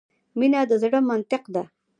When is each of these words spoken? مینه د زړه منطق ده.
مینه 0.39 0.59
د 0.69 0.71
زړه 0.83 0.99
منطق 1.09 1.43
ده. 1.53 1.63